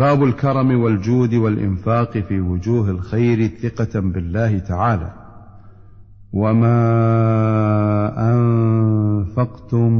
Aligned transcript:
باب 0.00 0.24
الكرم 0.24 0.80
والجود 0.80 1.34
والإنفاق 1.34 2.18
في 2.18 2.40
وجوه 2.40 2.90
الخير 2.90 3.46
ثقة 3.46 4.00
بالله 4.00 4.58
تعالى. 4.58 5.12
وما 6.32 6.72
أنفقتم 8.32 9.92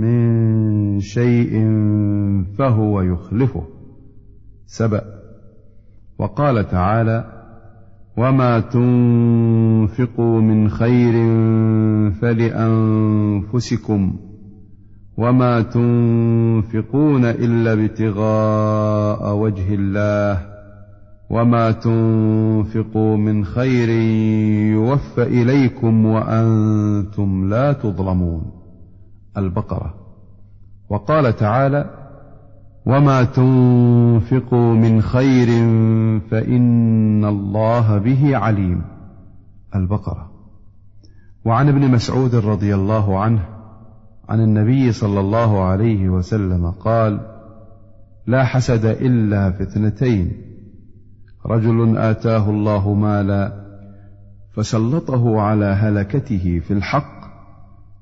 من 0.00 1.00
شيء 1.00 1.52
فهو 2.58 3.02
يخلفه. 3.02 3.62
سبأ. 4.66 5.02
وقال 6.18 6.68
تعالى 6.68 7.24
وما 8.16 8.60
تنفقوا 8.60 10.40
من 10.40 10.68
خير 10.68 11.12
فلأنفسكم 12.10 14.16
وما 15.20 15.60
تنفقون 15.60 17.24
إلا 17.24 17.72
ابتغاء 17.72 19.36
وجه 19.36 19.74
الله 19.74 20.46
وما 21.30 21.70
تنفقوا 21.70 23.16
من 23.16 23.44
خير 23.44 23.88
يوفى 24.72 25.22
إليكم 25.22 26.06
وأنتم 26.06 27.48
لا 27.48 27.72
تظلمون. 27.72 28.52
البقرة. 29.36 29.94
وقال 30.90 31.36
تعالى 31.36 31.90
وما 32.86 33.24
تنفقوا 33.24 34.74
من 34.74 35.02
خير 35.02 35.46
فإن 36.30 37.24
الله 37.24 37.98
به 37.98 38.36
عليم. 38.36 38.82
البقرة. 39.74 40.30
وعن 41.44 41.68
ابن 41.68 41.90
مسعود 41.90 42.34
رضي 42.34 42.74
الله 42.74 43.18
عنه 43.18 43.59
عن 44.30 44.40
النبي 44.40 44.92
صلى 44.92 45.20
الله 45.20 45.64
عليه 45.64 46.08
وسلم 46.08 46.70
قال 46.70 47.20
لا 48.26 48.44
حسد 48.44 48.84
إلا 48.84 49.50
في 49.50 49.62
اثنتين. 49.62 50.32
رجل 51.46 51.98
آتاه 51.98 52.50
الله 52.50 52.94
مالا 52.94 53.52
فسلطه 54.52 55.40
على 55.40 55.64
هلكته 55.64 56.58
في 56.58 56.70
الحق 56.70 57.20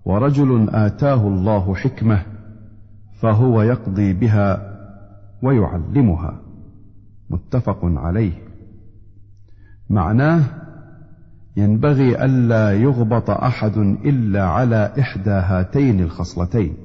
ورجل 0.05 0.71
آتاه 0.71 1.29
الله 1.29 1.75
حكمة 1.75 2.23
فهو 3.21 3.63
يقضي 3.63 4.13
بها 4.13 4.79
ويعلمها. 5.43 6.41
متفق 7.31 7.79
عليه. 7.83 8.33
معناه 9.91 10.43
ينبغي 11.59 12.25
ألا 12.25 12.73
يغبط 12.73 13.31
أحد 13.31 13.77
إلا 14.05 14.45
على 14.45 14.93
إحدى 14.99 15.31
هاتين 15.31 16.01
الخصلتين. 16.01 16.77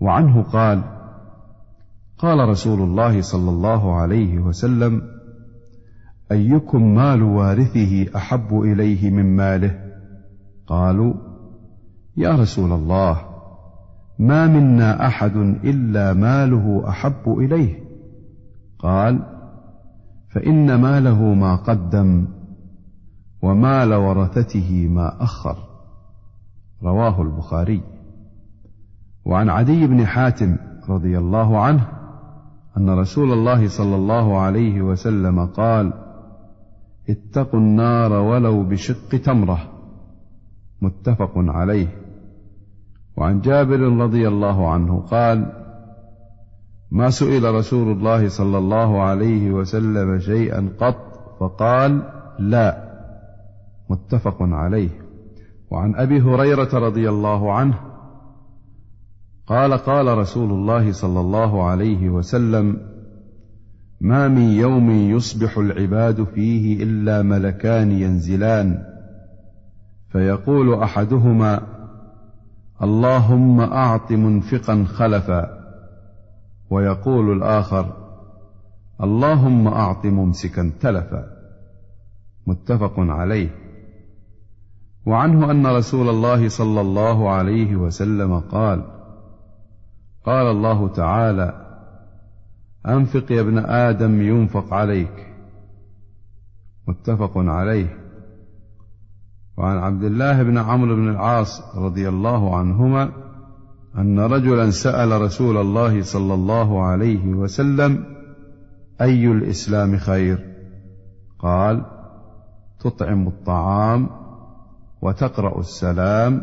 وعنه 0.00 0.42
قال 0.42 0.82
قال 2.18 2.48
رسول 2.48 2.80
الله 2.80 3.20
صلى 3.20 3.50
الله 3.50 3.94
عليه 3.94 4.38
وسلم 4.38 5.02
أيكم 6.32 6.94
مال 6.94 7.22
وارثه 7.22 8.16
أحب 8.16 8.60
إليه 8.60 9.10
من 9.10 9.36
ماله؟ 9.36 9.80
قالوا 10.66 11.14
يا 12.16 12.30
رسول 12.30 12.72
الله 12.72 13.20
ما 14.18 14.46
منا 14.46 15.06
أحد 15.06 15.36
إلا 15.64 16.12
ماله 16.12 16.88
أحب 16.88 17.38
إليه. 17.38 17.84
قال 18.78 19.22
فإن 20.34 20.74
ماله 20.74 21.34
ما 21.34 21.56
قدم 21.56 22.26
ومال 23.44 23.94
ورثته 23.94 24.88
ما 24.90 25.22
أخر. 25.22 25.56
رواه 26.82 27.22
البخاري. 27.22 27.80
وعن 29.24 29.48
عدي 29.48 29.86
بن 29.86 30.06
حاتم 30.06 30.56
رضي 30.88 31.18
الله 31.18 31.60
عنه 31.60 31.88
أن 32.76 32.90
رسول 32.90 33.32
الله 33.32 33.68
صلى 33.68 33.96
الله 33.96 34.38
عليه 34.38 34.82
وسلم 34.82 35.46
قال 35.46 35.92
اتقوا 37.10 37.60
النار 37.60 38.12
ولو 38.12 38.62
بشق 38.62 39.08
تمرة. 39.24 39.58
متفق 40.82 41.32
عليه. 41.36 41.88
وعن 43.16 43.40
جابر 43.40 43.80
رضي 43.80 44.28
الله 44.28 44.70
عنه 44.70 45.00
قال 45.00 45.52
ما 46.90 47.10
سئل 47.10 47.54
رسول 47.54 47.92
الله 47.96 48.28
صلى 48.28 48.58
الله 48.58 49.02
عليه 49.02 49.50
وسلم 49.50 50.18
شيئا 50.18 50.68
قط 50.80 50.96
فقال 51.40 52.02
لا. 52.38 52.83
متفق 53.90 54.36
عليه. 54.40 54.90
وعن 55.70 55.94
أبي 55.94 56.20
هريرة 56.20 56.78
رضي 56.78 57.08
الله 57.08 57.52
عنه 57.52 57.78
قال 59.46 59.72
قال 59.72 60.18
رسول 60.18 60.50
الله 60.50 60.92
صلى 60.92 61.20
الله 61.20 61.64
عليه 61.64 62.08
وسلم 62.08 62.80
ما 64.00 64.28
من 64.28 64.42
يوم 64.42 64.90
يصبح 64.90 65.58
العباد 65.58 66.24
فيه 66.24 66.82
إلا 66.82 67.22
ملكان 67.22 67.92
ينزلان. 67.92 68.84
فيقول 70.08 70.74
أحدهما 70.74 71.60
اللهم 72.82 73.60
أعط 73.60 74.12
منفقا 74.12 74.84
خلفا. 74.84 75.64
ويقول 76.70 77.32
الآخر 77.36 77.92
اللهم 79.02 79.68
أعط 79.68 80.06
ممسكا 80.06 80.72
تلفا. 80.80 81.24
متفق 82.46 82.94
عليه. 82.98 83.63
وعنه 85.06 85.50
أن 85.50 85.66
رسول 85.66 86.08
الله 86.08 86.48
صلى 86.48 86.80
الله 86.80 87.30
عليه 87.30 87.76
وسلم 87.76 88.40
قال 88.40 88.84
قال 90.26 90.46
الله 90.46 90.88
تعالى 90.88 91.64
أنفق 92.86 93.32
يا 93.32 93.40
ابن 93.40 93.58
آدم 93.58 94.22
ينفق 94.22 94.74
عليك. 94.74 95.34
متفق 96.88 97.32
عليه. 97.36 97.98
وعن 99.56 99.78
عبد 99.78 100.04
الله 100.04 100.42
بن 100.42 100.58
عمرو 100.58 100.96
بن 100.96 101.08
العاص 101.08 101.76
رضي 101.76 102.08
الله 102.08 102.56
عنهما 102.56 103.12
أن 103.98 104.20
رجلا 104.20 104.70
سأل 104.70 105.22
رسول 105.22 105.56
الله 105.56 106.02
صلى 106.02 106.34
الله 106.34 106.84
عليه 106.84 107.26
وسلم 107.26 108.04
أي 109.00 109.26
الإسلام 109.26 109.96
خير؟ 109.96 110.38
قال 111.38 111.84
تطعم 112.80 113.26
الطعام 113.26 114.23
وتقرأ 115.04 115.60
السلام 115.60 116.42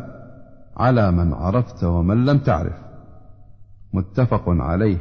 على 0.76 1.12
من 1.12 1.32
عرفت 1.32 1.84
ومن 1.84 2.24
لم 2.24 2.38
تعرف. 2.38 2.76
متفق 3.92 4.44
عليه. 4.46 4.98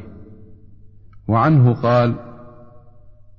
وعنه 1.28 1.74
قال 1.74 2.16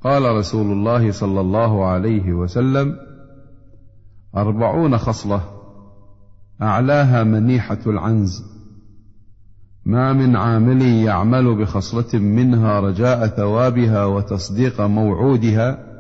قال 0.05 0.37
رسول 0.37 0.73
الله 0.73 1.13
صلى 1.13 1.41
الله 1.41 1.87
عليه 1.87 2.33
وسلم 2.33 2.97
أربعون 4.37 4.99
خصلة 4.99 5.41
أعلاها 6.63 7.25
منيحة 7.25 7.79
العنز. 7.87 8.45
ما 9.85 10.13
من 10.13 10.37
عامل 10.37 10.83
يعمل 10.83 11.55
بخصلة 11.55 12.21
منها 12.21 12.81
رجاء 12.81 13.27
ثوابها 13.27 14.05
وتصديق 14.05 14.81
موعودها 14.81 15.92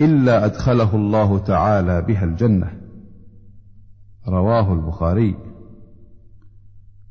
إلا 0.00 0.44
أدخله 0.44 0.96
الله 0.96 1.38
تعالى 1.38 2.02
بها 2.02 2.24
الجنة. 2.24 2.80
رواه 4.28 4.72
البخاري. 4.72 5.36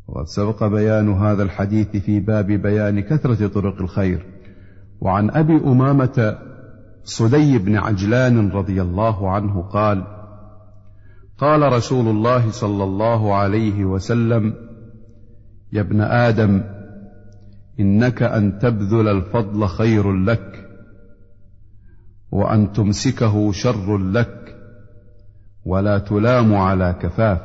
وقد 0.07 0.25
سبق 0.25 0.63
بيان 0.63 1.13
هذا 1.13 1.43
الحديث 1.43 1.97
في 1.97 2.19
باب 2.19 2.45
بيان 2.45 2.99
كثرة 2.99 3.47
طرق 3.47 3.81
الخير. 3.81 4.25
وعن 5.01 5.29
أبي 5.29 5.57
أمامة 5.57 6.37
صدي 7.03 7.57
بن 7.57 7.75
عجلان 7.75 8.49
رضي 8.49 8.81
الله 8.81 9.31
عنه 9.31 9.61
قال 9.61 10.03
قال 11.37 11.73
رسول 11.73 12.07
الله 12.07 12.51
صلى 12.51 12.83
الله 12.83 13.35
عليه 13.35 13.85
وسلم 13.85 14.53
يا 15.73 15.81
ابن 15.81 16.01
آدم 16.01 16.63
إنك 17.79 18.23
أن 18.23 18.59
تبذل 18.59 19.07
الفضل 19.07 19.67
خير 19.67 20.13
لك 20.13 20.64
وأن 22.35 22.73
تمسكه 22.73 23.51
شر 23.51 23.97
لك 23.97 24.55
ولا 25.65 25.97
تلام 25.99 26.55
على 26.55 26.95
كفاف. 27.01 27.41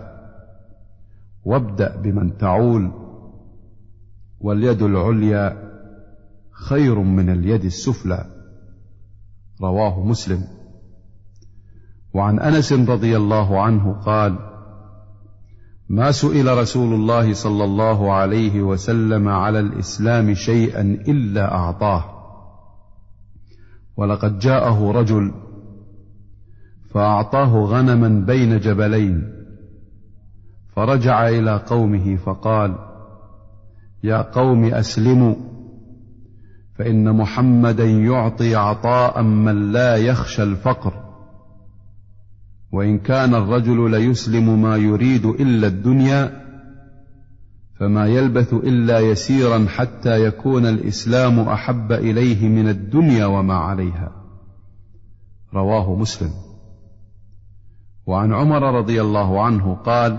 وابدأ 1.45 1.97
بمن 1.97 2.39
تعول 2.39 2.93
واليد 4.41 4.83
العليا 4.83 5.71
خير 6.69 6.99
من 6.99 7.31
اليد 7.31 7.65
السفلى. 7.65 8.27
رواه 9.63 10.05
مسلم. 10.05 10.45
وعن 12.15 12.39
أنس 12.39 12.73
رضي 12.73 13.17
الله 13.17 13.61
عنه 13.61 13.93
قال 13.93 14.39
ما 15.89 16.11
سئل 16.11 16.59
رسول 16.59 16.95
الله 16.95 17.33
صلى 17.35 17.65
الله 17.65 18.13
عليه 18.13 18.63
وسلم 18.63 19.29
على 19.29 19.61
الإسلام 19.61 20.35
شيئا 20.35 20.83
إلا 20.83 21.55
أعطاه. 21.55 22.20
ولقد 24.00 24.38
جاءه 24.38 24.91
رجل 24.93 25.32
فأعطاه 26.94 27.64
غنما 27.64 28.08
بين 28.26 28.61
جبلين 28.61 29.32
فرجع 30.76 31.29
إلى 31.29 31.56
قومه 31.56 32.17
فقال 32.17 32.75
يا 34.05 34.23
قوم 34.23 34.64
أسلموا 34.64 35.35
فإن 36.79 37.17
محمدا 37.17 37.85
يعطي 37.85 38.56
عطاء 38.56 39.23
من 39.23 39.73
لا 39.73 39.97
يخشى 39.97 40.43
الفقر 40.43 40.93
وإن 42.73 42.99
كان 42.99 43.35
الرجل 43.35 43.91
ليسلم 43.91 44.62
ما 44.62 44.76
يريد 44.76 45.26
إلا 45.26 45.67
الدنيا 45.67 46.40
فما 47.81 48.06
يلبث 48.06 48.55
إلا 48.55 48.99
يسيرا 48.99 49.67
حتى 49.69 50.25
يكون 50.25 50.67
الإسلام 50.67 51.41
أحب 51.41 51.93
إليه 51.93 52.49
من 52.49 52.69
الدنيا 52.69 53.27
وما 53.27 53.55
عليها. 53.55 54.12
رواه 55.55 55.94
مسلم. 55.94 56.31
وعن 58.06 58.32
عمر 58.32 58.79
رضي 58.79 59.00
الله 59.00 59.43
عنه 59.43 59.75
قال 59.75 60.19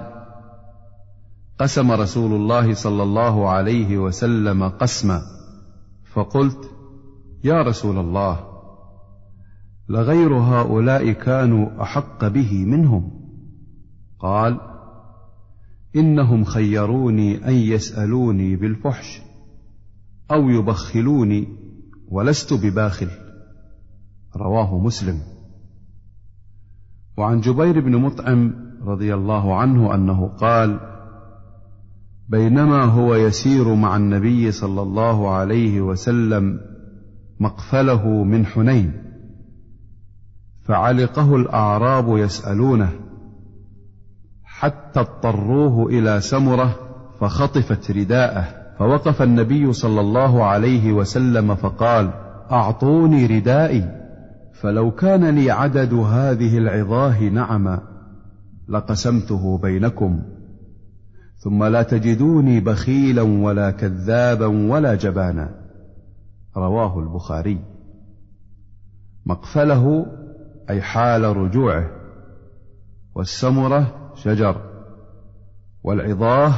قسم 1.60 1.92
رسول 1.92 2.34
الله 2.34 2.74
صلى 2.74 3.04
الله 3.04 3.50
عليه 3.50 3.98
وسلم 3.98 4.64
قسما 4.64 5.22
فقلت 6.14 6.72
يا 7.44 7.62
رسول 7.62 7.98
الله 7.98 8.40
لغير 9.90 10.34
هؤلاء 10.34 11.12
كانوا 11.12 11.82
أحق 11.82 12.28
به 12.28 12.66
منهم؟ 12.66 13.12
قال 14.20 14.71
إنهم 15.96 16.44
خيروني 16.44 17.48
أن 17.48 17.54
يسألوني 17.54 18.56
بالفحش 18.56 19.22
أو 20.32 20.50
يبخلوني 20.50 21.48
ولست 22.08 22.54
بباخل. 22.54 23.10
رواه 24.36 24.80
مسلم. 24.80 25.20
وعن 27.18 27.42
جبير 27.42 27.80
بن 27.80 27.96
مطعم 27.96 28.54
رضي 28.82 29.14
الله 29.14 29.56
عنه 29.56 29.96
أنه 29.96 30.28
قال 30.28 30.80
بينما 32.30 32.84
هو 32.84 33.16
يسير 33.16 33.76
مع 33.76 33.96
النبي 33.96 34.52
صلى 34.52 34.82
الله 34.82 35.30
عليه 35.30 35.82
وسلم 35.82 36.60
مقفله 37.40 38.24
من 38.24 38.46
حنين 38.46 38.94
فعلقه 40.62 41.36
الأعراب 41.36 42.18
يسألونه 42.18 42.92
حتى 44.62 45.00
اضطروه 45.00 45.90
إلى 45.90 46.22
سمرة 46.22 46.76
فخطفت 47.20 47.92
رداءه. 47.92 48.46
فوقف 48.80 49.22
النبي 49.22 49.74
صلى 49.74 50.02
الله 50.02 50.44
عليه 50.44 50.94
وسلم 50.94 51.56
فقال 51.56 52.10
أعطوني 52.52 53.26
ردائي. 53.26 54.02
فلو 54.54 54.92
كان 54.92 55.36
لي 55.36 55.52
عدد 55.52 55.94
هذه 55.94 56.58
العظاه 56.58 57.24
نعما 57.24 57.82
لقسمته 58.70 59.58
بينكم. 59.58 60.22
ثم 61.38 61.64
لا 61.64 61.84
تجدوني 61.84 62.60
بخيلا 62.60 63.22
ولا 63.22 63.72
كذابا 63.72 64.46
ولا 64.46 64.96
جبانا. 64.96 65.50
رواه 66.58 67.00
البخاري. 67.00 67.60
مقفله 69.26 70.06
أي 70.70 70.82
حال 70.82 71.38
رجوعه. 71.38 71.90
والسمرة 73.16 74.01
شجر. 74.24 74.56
والعظاه 75.84 76.54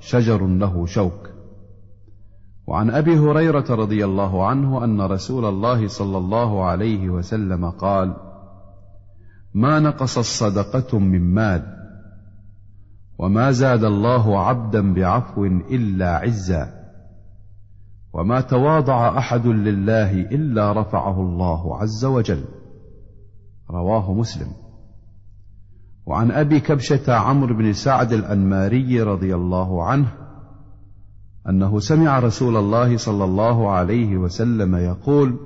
شجر 0.00 0.46
له 0.46 0.86
شوك. 0.86 1.30
وعن 2.66 2.90
أبي 2.90 3.18
هريرة 3.18 3.64
رضي 3.70 4.04
الله 4.04 4.46
عنه 4.46 4.84
أن 4.84 5.00
رسول 5.00 5.44
الله 5.44 5.88
صلى 5.88 6.18
الله 6.18 6.64
عليه 6.64 7.08
وسلم 7.08 7.70
قال 7.70 8.16
ما 9.54 9.80
نقص 9.80 10.18
الصدقة 10.18 10.98
من 10.98 11.34
مال 11.34 11.62
وما 13.18 13.50
زاد 13.50 13.84
الله 13.84 14.38
عبدا 14.38 14.94
بعفو 14.94 15.44
إلا 15.44 16.16
عزا 16.16 16.84
وما 18.12 18.40
تواضع 18.40 19.18
أحد 19.18 19.46
لله 19.46 20.20
إلا 20.20 20.72
رفعه 20.72 21.20
الله 21.20 21.76
عز 21.76 22.04
وجل. 22.04 22.44
رواه 23.70 24.12
مسلم. 24.12 24.63
وعن 26.06 26.30
أبي 26.30 26.60
كبشة 26.60 27.14
عمرو 27.14 27.56
بن 27.56 27.72
سعد 27.72 28.12
الأنماري 28.12 29.02
رضي 29.02 29.34
الله 29.34 29.84
عنه 29.84 30.12
أنه 31.48 31.78
سمع 31.78 32.18
رسول 32.18 32.56
الله 32.56 32.96
صلى 32.96 33.24
الله 33.24 33.70
عليه 33.70 34.16
وسلم 34.16 34.76
يقول 34.76 35.38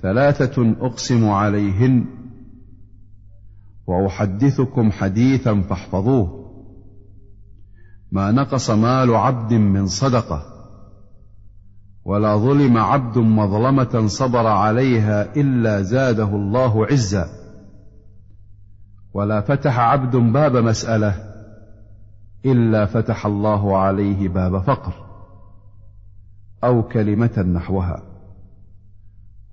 ثلاثة 0.00 0.74
أقسم 0.80 1.28
عليهن 1.28 2.06
وأحدثكم 3.86 4.90
حديثا 4.90 5.60
فاحفظوه. 5.60 6.38
ما 8.12 8.30
نقص 8.30 8.70
مال 8.70 9.14
عبد 9.14 9.54
من 9.54 9.86
صدقة 9.86 10.42
ولا 12.04 12.36
ظلم 12.36 12.78
عبد 12.78 13.18
مظلمة 13.18 14.06
صبر 14.06 14.46
عليها 14.46 15.36
إلا 15.36 15.82
زاده 15.82 16.28
الله 16.28 16.86
عزا. 16.86 17.37
ولا 19.18 19.40
فتح 19.40 19.78
عبد 19.78 20.16
باب 20.16 20.56
مسألة 20.56 21.14
إلا 22.44 22.86
فتح 22.86 23.26
الله 23.26 23.78
عليه 23.78 24.28
باب 24.28 24.58
فقر 24.58 24.92
أو 26.64 26.82
كلمة 26.82 27.44
نحوها. 27.54 28.02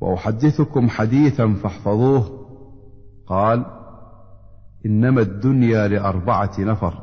وأحدثكم 0.02 0.90
حديثا 0.90 1.54
فاحفظوه. 1.54 2.46
قال 3.28 3.66
إنما 4.86 5.22
الدنيا 5.22 5.88
لأربعة 5.88 6.52
نفر. 6.60 6.94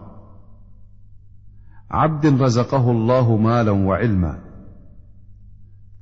عبد 1.91 2.43
رزقه 2.43 2.91
الله 2.91 3.37
مالا 3.37 3.70
وعلما 3.70 4.38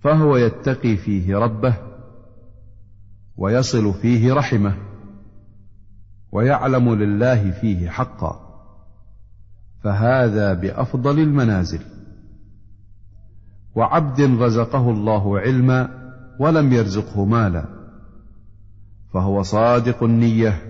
فهو 0.00 0.36
يتقي 0.36 0.96
فيه 0.96 1.36
ربه 1.36 1.76
ويصل 3.36 3.92
فيه 3.94 4.32
رحمه. 4.32 4.89
ويعلم 6.32 6.94
لله 6.94 7.50
فيه 7.50 7.88
حقا 7.88 8.50
فهذا 9.82 10.54
بأفضل 10.54 11.18
المنازل. 11.18 11.80
وعبد 13.74 14.20
رزقه 14.20 14.90
الله 14.90 15.38
علما 15.38 15.88
ولم 16.40 16.72
يرزقه 16.72 17.24
مالا 17.24 17.64
فهو 19.12 19.42
صادق 19.42 20.02
النية. 20.02 20.62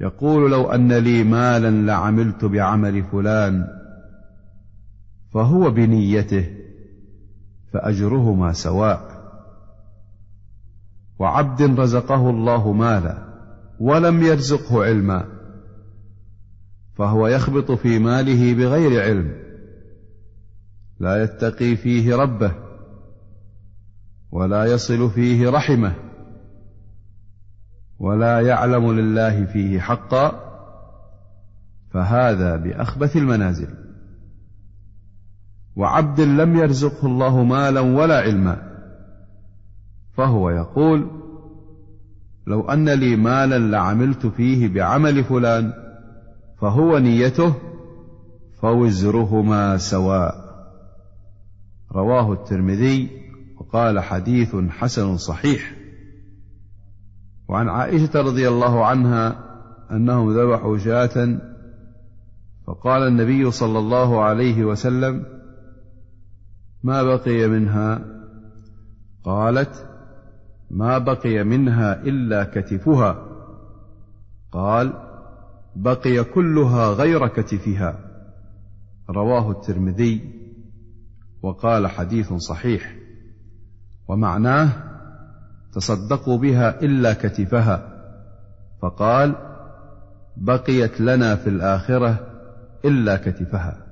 يقول 0.00 0.50
لو 0.50 0.70
أن 0.70 0.92
لي 0.92 1.24
مالا 1.24 1.70
لعملت 1.70 2.44
بعمل 2.44 3.04
فلان 3.04 3.66
فهو 5.34 5.70
بنيته 5.70 6.50
فأجرهما 7.72 8.52
سواء. 8.52 9.16
وعبد 11.18 11.80
رزقه 11.80 12.30
الله 12.30 12.72
مالا 12.72 13.25
ولم 13.80 14.22
يرزقه 14.22 14.84
علما 14.84 15.24
فهو 16.94 17.26
يخبط 17.28 17.72
في 17.72 17.98
ماله 17.98 18.54
بغير 18.54 19.02
علم 19.02 19.32
لا 21.00 21.22
يتقي 21.22 21.76
فيه 21.76 22.16
ربه 22.16 22.52
ولا 24.32 24.64
يصل 24.64 25.10
فيه 25.10 25.50
رحمه 25.50 25.94
ولا 27.98 28.40
يعلم 28.40 28.92
لله 28.92 29.44
فيه 29.44 29.80
حقا 29.80 30.46
فهذا 31.90 32.56
بأخبث 32.56 33.16
المنازل. 33.16 33.68
وعبد 35.76 36.20
لم 36.20 36.56
يرزقه 36.56 37.06
الله 37.06 37.44
مالا 37.44 37.80
ولا 37.80 38.20
علما 38.20 38.76
فهو 40.16 40.50
يقول 40.50 41.10
لو 42.46 42.68
أن 42.68 42.88
لي 42.88 43.16
مالا 43.16 43.58
لعملت 43.58 44.26
فيه 44.26 44.68
بعمل 44.68 45.24
فلان 45.24 45.72
فهو 46.60 46.98
نيته 46.98 47.54
فوزرهما 48.62 49.76
سواء. 49.76 50.34
رواه 51.92 52.32
الترمذي 52.32 53.10
وقال 53.56 54.00
حديث 54.00 54.56
حسن 54.56 55.16
صحيح. 55.16 55.76
وعن 57.48 57.68
عائشة 57.68 58.20
رضي 58.20 58.48
الله 58.48 58.86
عنها 58.86 59.46
أنهم 59.90 60.38
ذبحوا 60.38 60.78
شاة 60.78 61.38
فقال 62.66 63.02
النبي 63.02 63.50
صلى 63.50 63.78
الله 63.78 64.22
عليه 64.22 64.64
وسلم 64.64 65.24
ما 66.82 67.02
بقي 67.02 67.46
منها؟ 67.46 68.04
قالت 69.24 69.86
ما 70.70 70.98
بقي 70.98 71.44
منها 71.44 72.02
إلا 72.02 72.44
كتفها. 72.44 73.26
قال 74.52 74.92
بقي 75.76 76.24
كلها 76.24 76.88
غير 76.88 77.26
كتفها. 77.26 77.98
رواه 79.10 79.50
الترمذي 79.50 80.32
وقال 81.42 81.86
حديث 81.86 82.32
صحيح. 82.32 82.96
ومعناه 84.08 84.68
تصدقوا 85.72 86.38
بها 86.38 86.82
إلا 86.82 87.12
كتفها. 87.12 87.92
فقال 88.82 89.34
بقيت 90.36 91.00
لنا 91.00 91.36
في 91.36 91.50
الآخرة 91.50 92.26
إلا 92.84 93.16
كتفها. 93.16 93.86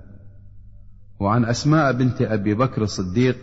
وعن 1.21 1.45
أسماء 1.45 1.93
بنت 1.93 2.23
أبي 2.23 2.55
بكر 2.55 2.83
الصديق 2.83 3.37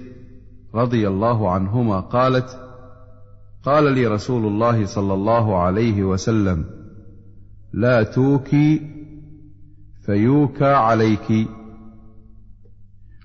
رضي 0.75 1.07
الله 1.07 1.51
عنهما 1.51 1.99
قالت 1.99 2.70
قال 3.63 3.93
لي 3.93 4.07
رسول 4.07 4.45
الله 4.45 4.85
صلى 4.85 5.13
الله 5.13 5.57
عليه 5.57 6.03
وسلم 6.03 6.65
لا 7.73 8.03
توكي 8.03 8.81
فيوكى 10.05 10.65
عليك. 10.65 11.47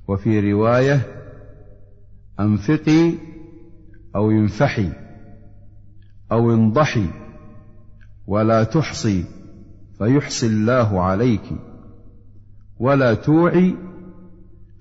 وفي 0.09 0.53
رواية 0.53 1.01
أنفقي 2.41 3.13
أو 4.17 4.31
انفحي 4.31 4.93
أو 6.33 6.55
انضحي 6.55 7.07
ولا 8.27 8.65
تحصي 8.65 9.25
فيحصي 9.99 10.47
الله 10.47 11.01
عليك 11.03 11.53
ولا 12.79 13.15
توعي 13.15 13.75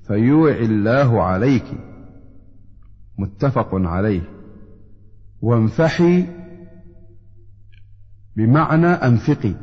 فيوعي 0.08 0.66
الله 0.66 1.24
عليك. 1.24 1.66
متفق 3.18 3.70
عليه. 3.74 4.35
وانفحي 5.42 6.26
بمعنى 8.36 8.88
أنفقي 8.88 9.54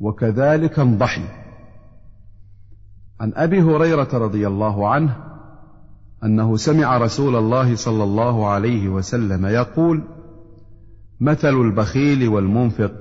وكذلك 0.00 0.78
انضحي. 0.78 1.24
عن 3.20 3.32
أبي 3.34 3.62
هريرة 3.62 4.08
رضي 4.12 4.46
الله 4.46 4.88
عنه 4.88 5.16
أنه 6.24 6.56
سمع 6.56 6.98
رسول 6.98 7.36
الله 7.36 7.74
صلى 7.74 8.04
الله 8.04 8.48
عليه 8.48 8.88
وسلم 8.88 9.46
يقول 9.46 10.02
مثل 11.20 11.54
البخيل 11.54 12.28
والمنفق 12.28 12.92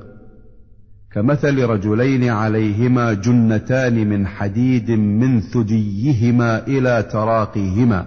كمثل 1.11 1.65
رجلين 1.65 2.29
عليهما 2.29 3.13
جنتان 3.13 4.09
من 4.09 4.27
حديد 4.27 4.91
من 4.91 5.39
ثديهما 5.39 6.67
إلى 6.67 7.03
تراقيهما 7.03 8.05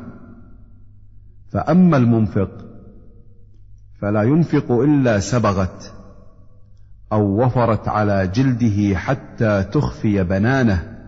فأما 1.53 1.97
المنفق 1.97 2.51
فلا 4.05 4.23
ينفق 4.23 4.73
إلا 4.73 5.21
سبغت 5.21 5.93
أو 7.13 7.45
وفرت 7.45 7.89
على 7.89 8.27
جلده 8.27 8.97
حتى 8.99 9.63
تخفي 9.63 10.25
بنانه 10.25 10.99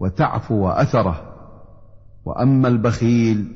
وتعفو 0.00 0.68
أثره. 0.68 1.34
وأما 2.24 2.68
البخيل 2.68 3.48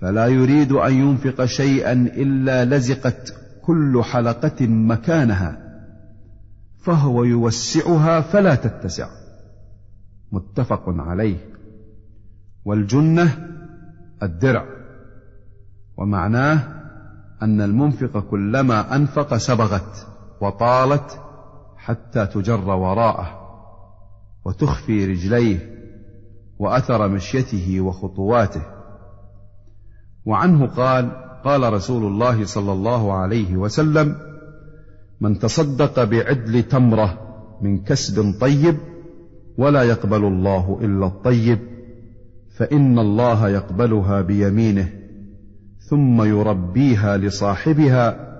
فلا 0.00 0.26
يريد 0.26 0.72
أن 0.72 0.94
ينفق 0.94 1.44
شيئا 1.44 1.92
إلا 1.92 2.64
لزقت 2.64 3.34
كل 3.62 4.02
حلقة 4.04 4.66
مكانها 4.66 5.58
فهو 6.84 7.24
يوسعها 7.24 8.20
فلا 8.20 8.54
تتسع. 8.54 9.08
متفق 10.32 10.82
عليه. 10.86 11.36
والجنة 12.64 13.48
الدرع. 14.22 14.64
ومعناه 15.96 16.81
أن 17.42 17.60
المنفق 17.60 18.18
كلما 18.18 18.96
أنفق 18.96 19.36
سبغت 19.36 20.06
وطالت 20.40 21.20
حتى 21.76 22.26
تجر 22.26 22.70
وراءه 22.70 23.38
وتخفي 24.44 25.06
رجليه 25.06 25.72
وأثر 26.58 27.08
مشيته 27.08 27.80
وخطواته. 27.80 28.62
وعنه 30.26 30.66
قال 30.66 31.10
قال 31.44 31.72
رسول 31.72 32.04
الله 32.04 32.44
صلى 32.44 32.72
الله 32.72 33.12
عليه 33.12 33.56
وسلم 33.56 34.16
من 35.20 35.38
تصدق 35.38 36.04
بعدل 36.04 36.62
تمرة 36.62 37.18
من 37.62 37.84
كسب 37.84 38.34
طيب 38.40 38.76
ولا 39.58 39.82
يقبل 39.82 40.24
الله 40.24 40.78
إلا 40.82 41.06
الطيب 41.06 41.58
فإن 42.56 42.98
الله 42.98 43.48
يقبلها 43.48 44.20
بيمينه 44.20 45.01
ثم 45.88 46.22
يربيها 46.22 47.16
لصاحبها 47.16 48.32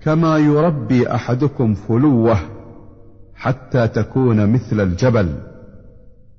كما 0.00 0.38
يربي 0.38 1.14
أحدكم 1.14 1.74
فلوة 1.74 2.38
حتى 3.34 3.88
تكون 3.88 4.52
مثل 4.52 4.80
الجبل. 4.80 5.34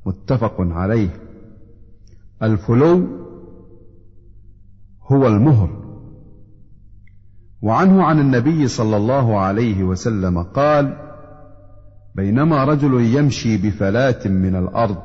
متفق 0.06 0.56
عليه. 0.60 1.10
الفلو 2.44 3.08
هو 5.12 5.27
المهر. 5.27 5.86
وعنه 7.62 8.04
عن 8.04 8.20
النبي 8.20 8.68
صلى 8.68 8.98
الله 8.98 9.39
عليه 9.39 9.84
وسلم 9.84 10.44
قال 10.44 10.98
بينما 12.15 12.63
رجل 12.63 13.01
يمشي 13.01 13.58
بفلاه 13.58 14.27
من 14.27 14.56
الأرض 14.56 14.98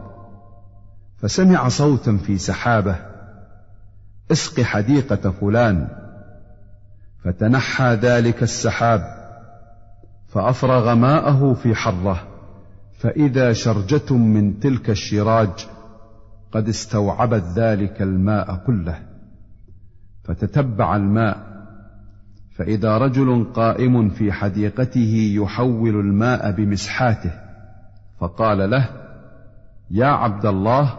فسمع 1.17 1.69
صوتا 1.69 2.17
في 2.17 2.39
سحابة 2.39 3.10
اسق 4.33 4.61
حديقة 4.61 5.31
فلان. 5.31 5.89
فتنحى 7.25 7.95
ذلك 7.95 8.43
السحاب 8.43 9.03
فأفرغ 10.29 10.95
ماءه 10.95 11.55
في 11.55 11.75
حرة. 11.75 12.23
فإذا 12.99 13.53
شرجة 13.53 14.15
من 14.15 14.61
تلك 14.61 14.91
الشراج 14.91 15.69
قد 16.53 16.69
استوعبت 16.69 17.45
ذلك 17.57 18.03
الماء 18.03 18.63
كله. 18.67 18.99
فتتبع 20.25 20.97
الماء. 20.97 21.51
فإذا 22.61 22.99
رجل 22.99 23.47
قائم 23.55 24.11
في 24.11 24.33
حديقته 24.33 25.33
يحول 25.43 26.01
الماء 26.01 26.51
بمسحاته 26.51 27.33
فقال 28.21 28.71
له 28.71 28.89
يا 29.91 30.07
عبد 30.07 30.47
الله 30.47 30.99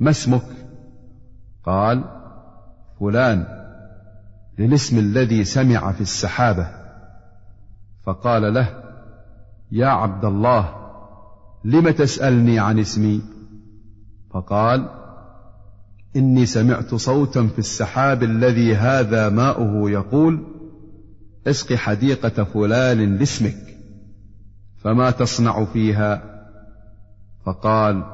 ما 0.00 0.10
اسمك؟ 0.10 0.42
قال 1.64 2.04
فلان 3.02 3.44
للاسم 4.58 4.98
الذي 4.98 5.44
سمع 5.44 5.92
في 5.92 6.00
السحابة. 6.00 6.68
فقال 8.04 8.54
له 8.54 8.82
يا 9.72 9.86
عبد 9.86 10.24
الله 10.24 10.74
لم 11.64 11.90
تسألني 11.90 12.58
عن 12.58 12.78
اسمي؟ 12.78 13.20
فقال 14.30 14.88
إني 16.16 16.46
سمعت 16.46 16.94
صوتا 16.94 17.46
في 17.46 17.58
السحاب 17.58 18.22
الذي 18.22 18.76
هذا 18.76 19.28
ماؤه 19.28 19.90
يقول 19.90 20.42
اسق 21.46 21.74
حديقة 21.74 22.44
فلان 22.44 23.16
لاسمك 23.16 23.76
فما 24.82 25.10
تصنع 25.10 25.64
فيها؟ 25.64 26.22
فقال 27.46 28.04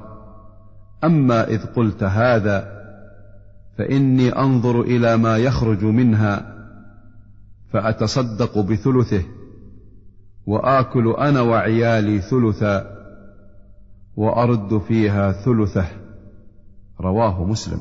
أما 1.05 1.49
إذ 1.49 1.67
قلت 1.67 2.03
هذا 2.03 2.78
فإني 3.79 4.29
أنظر 4.29 4.81
إلى 4.81 5.17
ما 5.17 5.37
يخرج 5.37 5.85
منها 5.85 6.55
فأتصدق 7.73 8.59
بثلثه 8.59 9.23
وآكل 10.47 11.15
أنا 11.19 11.41
وعيالي 11.41 12.21
ثلثا 12.21 12.99
وأرد 14.17 14.79
فيها 14.79 15.33
ثلثه. 15.33 15.87
رواه 17.01 17.45
مسلم. 17.45 17.81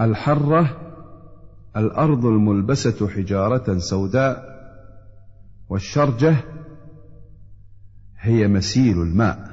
الحرة 0.00 0.76
الأرض 1.76 2.26
الملبسة 2.26 3.08
حجارة 3.08 3.78
سوداء 3.78 4.44
والشرجة 5.68 6.36
هي 8.18 8.48
مسيل 8.48 9.02
الماء. 9.02 9.49